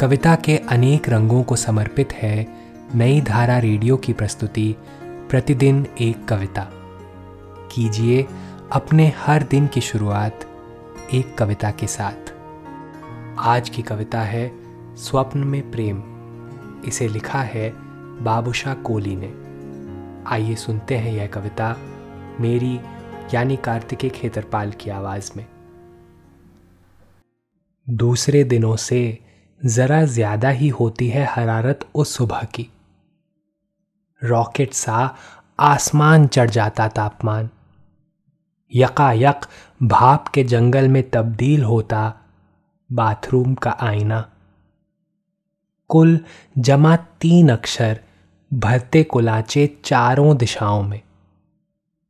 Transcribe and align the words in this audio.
कविता 0.00 0.34
के 0.34 0.56
अनेक 0.56 1.08
रंगों 1.08 1.42
को 1.42 1.56
समर्पित 1.56 2.12
है 2.12 2.46
नई 2.94 3.20
धारा 3.20 3.58
रेडियो 3.58 3.96
की 3.96 4.12
प्रस्तुति, 4.12 4.76
प्रतिदिन 5.02 5.86
एक 6.00 6.24
कविता। 6.24 6.68
कीजिए 7.72 8.26
अपने 8.72 9.12
हर 9.16 9.42
दिन 9.42 9.66
की 9.66 9.80
शुरुआत 9.80 10.40
एक 11.14 11.38
कविता 11.38 11.70
के 11.70 11.86
साथ। 11.86 12.34
आज 13.38 13.68
की 13.68 13.82
कविता 13.82 14.20
है 14.20 14.52
स्वप्न 14.96 15.38
में 15.38 15.70
प्रेम। 15.70 16.02
इसे 16.88 17.08
लिखा 17.08 17.42
है 17.42 17.72
बाबूशाह 18.22 18.74
कोली 18.74 19.16
ने। 19.16 19.32
आइए 20.34 20.54
सुनते 20.54 20.96
हैं 20.96 21.12
यह 21.12 21.26
कविता 21.26 21.76
मेरी, 22.40 22.80
यानी 23.34 23.56
कार्तिकेय 23.56 24.10
खेतरपाल 24.10 24.72
की 24.72 24.90
आवाज़ 24.90 25.32
में। 25.36 25.46
दूसरे 27.90 28.44
दिनों 28.44 28.76
से 28.76 29.18
जरा 29.62 30.04
ज़्यादा 30.04 30.48
ही 30.48 30.68
होती 30.68 31.08
है 31.08 31.24
हरारत 31.24 31.80
उस 31.94 32.14
सुबह 32.14 32.42
की। 32.44 32.68
रॉकेट 34.22 34.72
सा 34.72 35.16
आसमान 35.60 36.26
चढ़ 36.26 36.50
जाता 36.50 36.88
तापमान। 36.88 37.48
यकायक 38.72 39.46
भाप 39.82 40.28
के 40.28 40.44
जंगल 40.44 40.88
में 40.88 41.02
तब्दील 41.10 41.62
होता 41.64 42.02
बाथरूम 42.90 43.54
का 43.54 43.70
आईना। 43.70 44.20
कुल 45.90 46.18
जमा 46.58 46.96
तीन 46.96 47.48
अक्षर 47.48 48.00
भरते 48.52 49.02
कुलाचे 49.02 49.66
चारों 49.84 50.36
दिशाओं 50.36 50.82
में। 50.82 51.00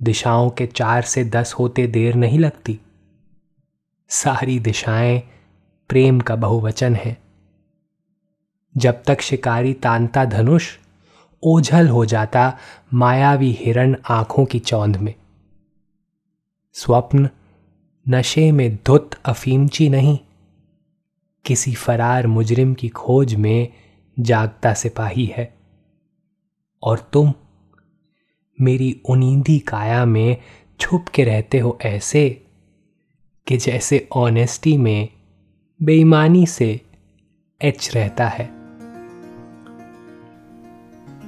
दिशाओं 0.00 0.50
के 0.50 0.66
चार 0.66 1.02
से 1.02 1.24
दस 1.24 1.54
होते 1.58 1.86
देर 1.86 2.14
नहीं 2.14 2.38
लगती। 2.38 2.78
सारी 4.08 4.58
दिशाएँ 4.58 5.18
प्रेम 5.88 6.20
का 6.20 6.36
बहुवचन 6.36 6.94
है। 6.94 7.23
जब 8.76 9.02
तक 9.02 9.20
शिकारी 9.20 9.72
तानता 9.72 10.24
धनुष 10.24 10.78
ओझल 11.42 11.88
हो 11.88 12.04
जाता 12.04 12.58
मायावी 12.94 13.52
हिरण 13.52 13.96
आँखों 14.10 14.44
की 14.44 14.58
चौंध 14.58 14.96
में। 14.96 15.14
स्वप्न 16.72 17.28
नशे 18.08 18.52
में 18.52 18.76
धुत 18.76 19.10
अफीमची 19.24 19.88
नहीं, 19.88 20.18
किसी 21.44 21.74
फरार 21.74 22.26
मुजरिम 22.26 22.74
की 22.74 22.88
खोज 22.88 23.34
में 23.34 23.68
जागता 24.20 24.74
सिपाही 24.74 25.26
है। 25.36 25.54
और 26.82 27.10
तुम 27.12 27.34
मेरी 28.60 29.00
उनींदी 29.08 29.58
काया 29.58 30.04
में 30.04 30.36
छुप 30.80 31.08
के 31.14 31.24
रहते 31.24 31.58
हो 31.58 31.78
ऐसे 31.82 32.46
कि 33.46 33.56
जैसे 33.56 34.08
ऑनेस्टी 34.12 34.76
में 34.76 35.08
बेईमानी 35.82 36.46
से 36.46 36.80
एच 37.62 37.90
रहता 37.94 38.28
है। 38.28 38.63